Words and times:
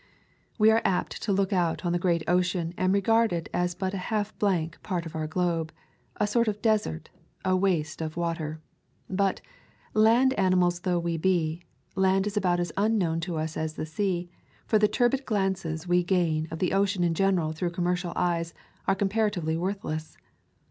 Weare 0.57 0.81
apt 0.83 1.21
to 1.21 1.31
look 1.31 1.53
out 1.53 1.85
on 1.85 1.91
the 1.91 1.99
great 1.99 2.23
ocean 2.27 2.73
and 2.75 2.91
tegard 2.91 3.31
it 3.31 3.47
as 3.53 3.75
but 3.75 3.93
a 3.93 3.99
half 4.09 4.35
blank 4.39 4.81
part 4.81 5.05
of 5.05 5.15
our 5.15 5.27
globe 5.27 5.71
—a 6.15 6.25
sort 6.25 6.47
of 6.47 6.59
desert, 6.59 7.11
"a 7.45 7.55
waste 7.55 8.01
of 8.01 8.17
water." 8.17 8.59
But, 9.11 9.41
land 9.93 10.33
animals 10.39 10.79
though 10.79 10.97
we 10.97 11.17
be, 11.17 11.61
land 11.95 12.25
is 12.25 12.35
about 12.35 12.59
as 12.59 12.71
unknown 12.77 13.19
to 13.19 13.37
us 13.37 13.55
as 13.55 13.75
the 13.75 13.85
sea, 13.85 14.31
for 14.65 14.79
the 14.79 14.87
turbid 14.87 15.23
glances 15.23 15.87
we 15.87 16.03
gain 16.03 16.47
of 16.49 16.57
the 16.57 16.73
ocean 16.73 17.03
in 17.03 17.13
general 17.13 17.51
through 17.51 17.69
commercial 17.69 18.11
eyes 18.15 18.55
are 18.87 18.95
comparatively 18.95 19.55
worthless. 19.55 20.17